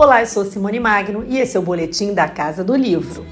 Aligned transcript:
Olá, 0.00 0.22
eu 0.22 0.26
sou 0.26 0.46
Simone 0.46 0.80
Magno 0.80 1.26
e 1.28 1.38
esse 1.38 1.58
é 1.58 1.60
o 1.60 1.62
boletim 1.62 2.14
da 2.14 2.26
Casa 2.26 2.64
do 2.64 2.74
Livro. 2.74 3.26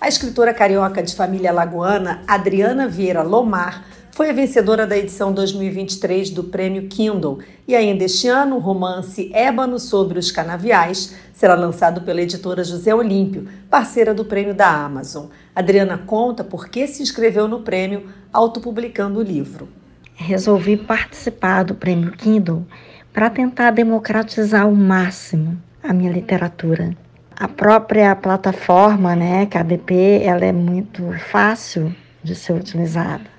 A 0.00 0.08
escritora 0.08 0.54
carioca 0.54 1.02
de 1.02 1.14
família 1.14 1.52
lagoana, 1.52 2.22
Adriana 2.26 2.88
Vieira 2.88 3.22
Lomar, 3.22 3.84
foi 4.18 4.30
a 4.30 4.32
vencedora 4.32 4.84
da 4.84 4.98
edição 4.98 5.32
2023 5.32 6.30
do 6.30 6.42
Prêmio 6.42 6.88
Kindle 6.88 7.38
e 7.68 7.76
ainda 7.76 8.02
este 8.02 8.26
ano 8.26 8.56
o 8.56 8.58
romance 8.58 9.30
Ébano 9.32 9.78
sobre 9.78 10.18
os 10.18 10.32
Canaviais 10.32 11.14
será 11.32 11.54
lançado 11.54 12.00
pela 12.00 12.20
editora 12.20 12.64
José 12.64 12.92
Olímpio, 12.92 13.46
parceira 13.70 14.12
do 14.12 14.24
prêmio 14.24 14.52
da 14.52 14.68
Amazon. 14.68 15.26
Adriana 15.54 15.96
conta 15.96 16.42
por 16.42 16.68
que 16.68 16.88
se 16.88 17.00
inscreveu 17.00 17.46
no 17.46 17.60
prêmio 17.60 18.08
autopublicando 18.32 19.20
o 19.20 19.22
livro. 19.22 19.68
Resolvi 20.16 20.76
participar 20.76 21.62
do 21.62 21.76
Prêmio 21.76 22.10
Kindle 22.10 22.66
para 23.12 23.30
tentar 23.30 23.70
democratizar 23.70 24.62
ao 24.62 24.74
máximo 24.74 25.56
a 25.80 25.92
minha 25.92 26.10
literatura. 26.10 26.90
A 27.36 27.46
própria 27.46 28.16
plataforma, 28.16 29.14
né, 29.14 29.46
KDP, 29.46 30.22
ela 30.24 30.44
é 30.44 30.50
muito 30.50 31.04
fácil 31.30 31.94
de 32.20 32.34
ser 32.34 32.54
utilizada. 32.54 33.37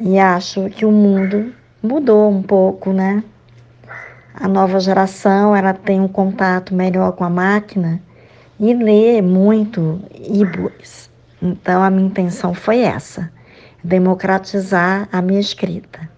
E 0.00 0.18
acho 0.18 0.68
que 0.70 0.84
o 0.84 0.90
mundo 0.90 1.52
mudou 1.82 2.30
um 2.30 2.42
pouco, 2.42 2.92
né? 2.92 3.22
A 4.34 4.48
nova 4.48 4.80
geração, 4.80 5.54
ela 5.54 5.72
tem 5.72 6.00
um 6.00 6.08
contato 6.08 6.74
melhor 6.74 7.12
com 7.12 7.22
a 7.22 7.30
máquina 7.30 8.02
e 8.58 8.74
lê 8.74 9.22
muito 9.22 10.00
e-books. 10.12 11.10
Então 11.40 11.82
a 11.82 11.90
minha 11.90 12.08
intenção 12.08 12.52
foi 12.52 12.80
essa, 12.80 13.30
democratizar 13.82 15.08
a 15.12 15.22
minha 15.22 15.40
escrita. 15.40 16.08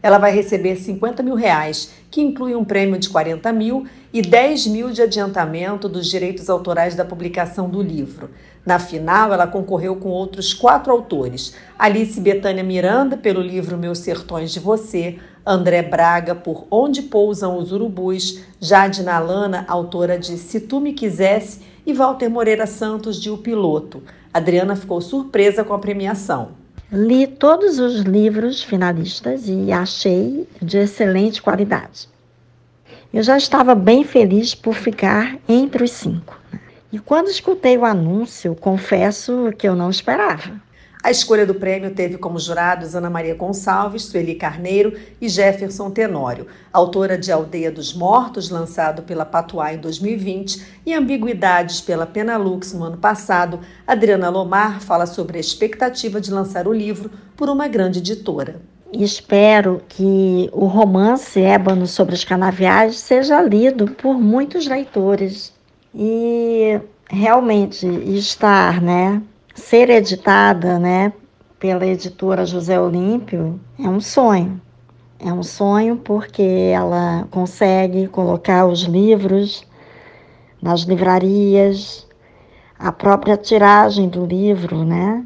Ela 0.00 0.18
vai 0.18 0.30
receber 0.30 0.76
50 0.76 1.22
mil 1.22 1.34
reais, 1.34 1.92
que 2.10 2.20
inclui 2.20 2.54
um 2.54 2.64
prêmio 2.64 2.98
de 2.98 3.08
40 3.08 3.52
mil 3.52 3.86
e 4.16 4.22
10 4.22 4.68
mil 4.68 4.90
de 4.90 5.02
adiantamento 5.02 5.90
dos 5.90 6.06
direitos 6.06 6.48
autorais 6.48 6.94
da 6.94 7.04
publicação 7.04 7.68
do 7.68 7.82
livro. 7.82 8.30
Na 8.64 8.78
final, 8.78 9.30
ela 9.30 9.46
concorreu 9.46 9.96
com 9.96 10.08
outros 10.08 10.54
quatro 10.54 10.90
autores: 10.90 11.52
Alice 11.78 12.18
Betânia 12.18 12.64
Miranda, 12.64 13.14
pelo 13.14 13.42
livro 13.42 13.76
Meus 13.76 13.98
Sertões 13.98 14.50
de 14.52 14.58
Você, 14.58 15.18
André 15.44 15.82
Braga, 15.82 16.34
por 16.34 16.66
Onde 16.70 17.02
Pousam 17.02 17.58
os 17.58 17.72
Urubus, 17.72 18.40
Jade 18.58 19.02
Nalana, 19.02 19.66
autora 19.68 20.18
de 20.18 20.38
Se 20.38 20.60
Tu 20.60 20.80
Me 20.80 20.94
Quisesse, 20.94 21.60
e 21.84 21.92
Walter 21.92 22.30
Moreira 22.30 22.66
Santos, 22.66 23.20
de 23.20 23.28
O 23.28 23.36
Piloto. 23.36 24.02
Adriana 24.32 24.74
ficou 24.76 24.98
surpresa 25.02 25.62
com 25.62 25.74
a 25.74 25.78
premiação. 25.78 26.52
Li 26.90 27.26
todos 27.26 27.78
os 27.78 28.00
livros 28.00 28.62
finalistas 28.62 29.42
e 29.46 29.70
achei 29.70 30.48
de 30.62 30.78
excelente 30.78 31.42
qualidade. 31.42 32.15
Eu 33.16 33.22
já 33.22 33.38
estava 33.38 33.74
bem 33.74 34.04
feliz 34.04 34.54
por 34.54 34.74
ficar 34.74 35.38
entre 35.48 35.82
os 35.82 35.90
cinco. 35.90 36.38
E 36.92 36.98
quando 36.98 37.28
escutei 37.28 37.78
o 37.78 37.86
anúncio, 37.86 38.54
confesso 38.54 39.54
que 39.56 39.66
eu 39.66 39.74
não 39.74 39.88
esperava. 39.88 40.60
A 41.02 41.10
escolha 41.10 41.46
do 41.46 41.54
prêmio 41.54 41.94
teve 41.94 42.18
como 42.18 42.38
jurados 42.38 42.94
Ana 42.94 43.08
Maria 43.08 43.34
Gonçalves, 43.34 44.02
Sueli 44.02 44.34
Carneiro 44.34 44.92
e 45.18 45.30
Jefferson 45.30 45.90
Tenório, 45.90 46.46
autora 46.70 47.16
de 47.16 47.32
Aldeia 47.32 47.72
dos 47.72 47.94
Mortos, 47.94 48.50
lançado 48.50 49.00
pela 49.00 49.24
Patuá 49.24 49.72
em 49.72 49.78
2020, 49.78 50.82
e 50.84 50.92
Ambiguidades 50.92 51.80
pela 51.80 52.04
Penalux 52.04 52.74
no 52.74 52.84
ano 52.84 52.98
passado. 52.98 53.60
Adriana 53.86 54.28
Lomar 54.28 54.82
fala 54.82 55.06
sobre 55.06 55.38
a 55.38 55.40
expectativa 55.40 56.20
de 56.20 56.30
lançar 56.30 56.68
o 56.68 56.72
livro 56.72 57.10
por 57.34 57.48
uma 57.48 57.66
grande 57.66 58.00
editora. 58.00 58.75
Espero 58.98 59.82
que 59.90 60.48
o 60.54 60.64
romance 60.64 61.38
Ébano 61.38 61.86
sobre 61.86 62.14
os 62.14 62.24
canaviais 62.24 62.96
seja 62.96 63.42
lido 63.42 63.90
por 63.90 64.18
muitos 64.18 64.66
leitores 64.66 65.52
e 65.94 66.80
realmente 67.10 67.86
estar, 67.86 68.80
né, 68.80 69.20
ser 69.54 69.90
editada, 69.90 70.78
né, 70.78 71.12
pela 71.58 71.86
editora 71.86 72.46
José 72.46 72.80
Olímpio 72.80 73.60
é 73.78 73.86
um 73.86 74.00
sonho. 74.00 74.58
É 75.18 75.30
um 75.30 75.42
sonho 75.42 75.96
porque 75.96 76.70
ela 76.72 77.28
consegue 77.30 78.08
colocar 78.08 78.66
os 78.66 78.82
livros 78.82 79.62
nas 80.62 80.80
livrarias, 80.80 82.06
a 82.78 82.90
própria 82.90 83.36
tiragem 83.36 84.08
do 84.08 84.24
livro, 84.24 84.84
né? 84.84 85.22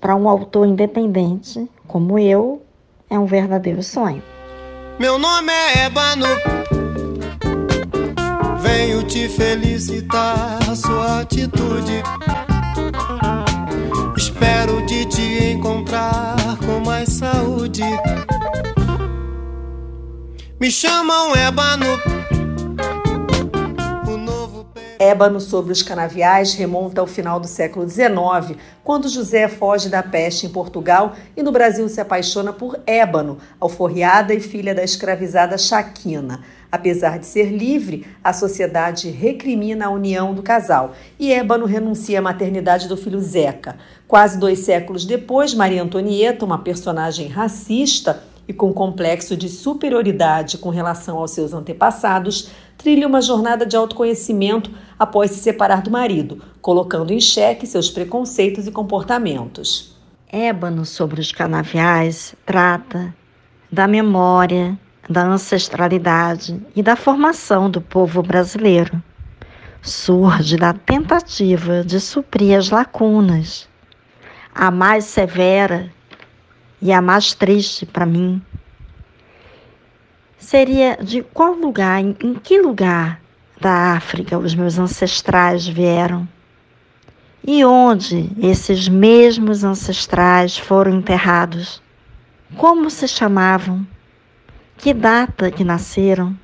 Para 0.00 0.14
um 0.14 0.28
autor 0.28 0.66
independente 0.66 1.68
como 1.86 2.18
eu, 2.18 2.62
é 3.10 3.18
um 3.18 3.26
verdadeiro 3.26 3.82
sonho. 3.82 4.22
Meu 4.98 5.18
nome 5.18 5.52
é 5.52 5.86
Ebano 5.86 6.26
venho 8.58 9.02
te 9.04 9.28
felicitar 9.28 10.58
sua 10.76 11.20
atitude. 11.20 12.02
Espero 14.16 14.84
de 14.86 15.06
te 15.06 15.44
encontrar 15.52 16.36
com 16.64 16.80
mais 16.80 17.08
saúde. 17.08 17.82
Me 20.60 20.70
chamam 20.70 21.34
Ébano. 21.34 22.17
Ébano 25.08 25.40
sobre 25.40 25.72
os 25.72 25.82
canaviais 25.82 26.52
remonta 26.52 27.00
ao 27.00 27.06
final 27.06 27.40
do 27.40 27.46
século 27.46 27.88
XIX, 27.88 28.58
quando 28.84 29.08
José 29.08 29.48
foge 29.48 29.88
da 29.88 30.02
peste 30.02 30.44
em 30.44 30.50
Portugal 30.50 31.14
e 31.34 31.42
no 31.42 31.50
Brasil 31.50 31.88
se 31.88 31.98
apaixona 31.98 32.52
por 32.52 32.78
Ébano, 32.86 33.38
alforriada 33.58 34.34
e 34.34 34.40
filha 34.40 34.74
da 34.74 34.84
escravizada 34.84 35.56
Chaquina. 35.56 36.40
Apesar 36.70 37.18
de 37.18 37.24
ser 37.24 37.50
livre, 37.50 38.06
a 38.22 38.34
sociedade 38.34 39.08
recrimina 39.08 39.86
a 39.86 39.90
união 39.90 40.34
do 40.34 40.42
casal 40.42 40.92
e 41.18 41.32
Ébano 41.32 41.64
renuncia 41.64 42.18
à 42.18 42.22
maternidade 42.22 42.86
do 42.86 42.96
filho 42.96 43.20
Zeca. 43.20 43.76
Quase 44.06 44.38
dois 44.38 44.58
séculos 44.58 45.06
depois, 45.06 45.54
Maria 45.54 45.82
Antonieta, 45.82 46.44
uma 46.44 46.58
personagem 46.58 47.28
racista 47.28 48.22
e 48.48 48.52
com 48.54 48.72
complexo 48.72 49.36
de 49.36 49.46
superioridade 49.46 50.56
com 50.56 50.70
relação 50.70 51.18
aos 51.18 51.32
seus 51.32 51.52
antepassados, 51.52 52.50
trilha 52.78 53.06
uma 53.06 53.20
jornada 53.20 53.66
de 53.66 53.76
autoconhecimento 53.76 54.70
após 54.98 55.32
se 55.32 55.40
separar 55.40 55.82
do 55.82 55.90
marido, 55.90 56.42
colocando 56.62 57.12
em 57.12 57.20
xeque 57.20 57.66
seus 57.66 57.90
preconceitos 57.90 58.66
e 58.66 58.72
comportamentos. 58.72 59.94
Ébano 60.32 60.86
sobre 60.86 61.20
os 61.20 61.30
canaviais 61.30 62.34
trata 62.46 63.14
da 63.70 63.86
memória, 63.86 64.78
da 65.08 65.26
ancestralidade 65.26 66.60
e 66.74 66.82
da 66.82 66.96
formação 66.96 67.70
do 67.70 67.80
povo 67.80 68.22
brasileiro. 68.22 69.02
Surge 69.82 70.56
da 70.56 70.72
tentativa 70.72 71.84
de 71.84 72.00
suprir 72.00 72.58
as 72.58 72.70
lacunas. 72.70 73.68
A 74.54 74.70
mais 74.70 75.04
severa 75.04 75.90
e 76.80 76.92
a 76.92 77.00
mais 77.00 77.34
triste 77.34 77.84
para 77.84 78.06
mim 78.06 78.42
seria 80.38 80.96
de 81.02 81.22
qual 81.22 81.52
lugar, 81.52 82.00
em, 82.00 82.16
em 82.22 82.34
que 82.34 82.60
lugar 82.60 83.20
da 83.60 83.94
África 83.94 84.38
os 84.38 84.54
meus 84.54 84.78
ancestrais 84.78 85.66
vieram 85.66 86.28
e 87.44 87.64
onde 87.64 88.30
esses 88.40 88.88
mesmos 88.88 89.64
ancestrais 89.64 90.58
foram 90.58 90.96
enterrados. 90.98 91.82
Como 92.56 92.90
se 92.90 93.08
chamavam? 93.08 93.86
que 94.78 94.94
data 94.94 95.50
que 95.50 95.64
nasceram 95.64 96.38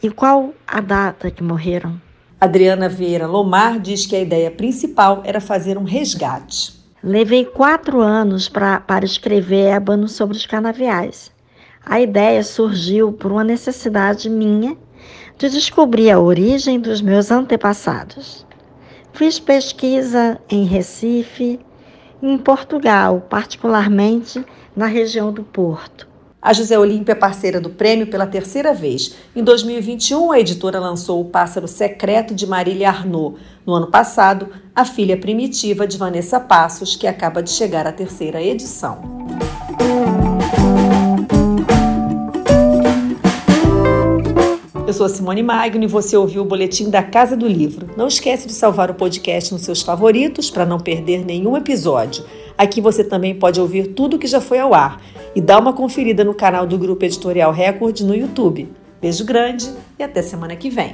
e 0.00 0.08
qual 0.08 0.54
a 0.66 0.80
data 0.80 1.28
que 1.28 1.42
morreram. 1.42 2.00
Adriana 2.40 2.88
Vieira 2.88 3.26
Lomar 3.26 3.80
diz 3.80 4.06
que 4.06 4.14
a 4.14 4.20
ideia 4.20 4.50
principal 4.50 5.22
era 5.24 5.40
fazer 5.40 5.76
um 5.76 5.82
resgate. 5.82 6.81
Levei 7.04 7.44
quatro 7.44 8.00
anos 8.00 8.48
pra, 8.48 8.78
para 8.78 9.04
escrever 9.04 9.72
ébano 9.72 10.06
sobre 10.06 10.36
os 10.36 10.46
canaviais. 10.46 11.32
A 11.84 12.00
ideia 12.00 12.44
surgiu 12.44 13.12
por 13.12 13.32
uma 13.32 13.42
necessidade 13.42 14.30
minha 14.30 14.76
de 15.36 15.50
descobrir 15.50 16.12
a 16.12 16.20
origem 16.20 16.78
dos 16.78 17.02
meus 17.02 17.32
antepassados. 17.32 18.46
Fiz 19.12 19.40
pesquisa 19.40 20.40
em 20.48 20.64
Recife 20.64 21.58
em 22.22 22.38
Portugal, 22.38 23.26
particularmente 23.28 24.46
na 24.76 24.86
região 24.86 25.32
do 25.32 25.42
Porto. 25.42 26.11
A 26.44 26.52
José 26.52 26.76
Olímpia 26.76 27.12
é 27.12 27.14
parceira 27.14 27.60
do 27.60 27.70
prêmio 27.70 28.08
pela 28.08 28.26
terceira 28.26 28.74
vez. 28.74 29.14
Em 29.34 29.44
2021, 29.44 30.32
a 30.32 30.40
editora 30.40 30.80
lançou 30.80 31.20
O 31.20 31.26
Pássaro 31.26 31.68
Secreto 31.68 32.34
de 32.34 32.48
Marília 32.48 32.88
Arnaud. 32.88 33.36
No 33.64 33.74
ano 33.74 33.86
passado, 33.86 34.48
a 34.74 34.84
filha 34.84 35.16
primitiva 35.16 35.86
de 35.86 35.96
Vanessa 35.96 36.40
Passos, 36.40 36.96
que 36.96 37.06
acaba 37.06 37.44
de 37.44 37.50
chegar 37.50 37.86
à 37.86 37.92
terceira 37.92 38.42
edição. 38.42 39.00
Eu 44.84 44.92
sou 44.92 45.08
Simone 45.08 45.44
Magno 45.44 45.84
e 45.84 45.86
você 45.86 46.16
ouviu 46.16 46.42
o 46.42 46.44
boletim 46.44 46.90
da 46.90 47.04
Casa 47.04 47.36
do 47.36 47.46
Livro. 47.46 47.88
Não 47.96 48.08
esquece 48.08 48.48
de 48.48 48.52
salvar 48.52 48.90
o 48.90 48.94
podcast 48.94 49.52
nos 49.52 49.62
seus 49.62 49.80
favoritos 49.80 50.50
para 50.50 50.66
não 50.66 50.80
perder 50.80 51.24
nenhum 51.24 51.56
episódio. 51.56 52.24
Aqui 52.58 52.80
você 52.80 53.04
também 53.04 53.34
pode 53.34 53.60
ouvir 53.60 53.94
tudo 53.94 54.18
que 54.18 54.26
já 54.26 54.40
foi 54.40 54.58
ao 54.58 54.74
ar 54.74 55.00
e 55.34 55.40
dá 55.40 55.58
uma 55.58 55.72
conferida 55.72 56.24
no 56.24 56.34
canal 56.34 56.66
do 56.66 56.78
Grupo 56.78 57.04
Editorial 57.04 57.52
Record 57.52 58.00
no 58.00 58.14
YouTube. 58.14 58.68
Beijo 59.00 59.24
grande 59.24 59.70
e 59.98 60.02
até 60.02 60.22
semana 60.22 60.54
que 60.54 60.70
vem. 60.70 60.92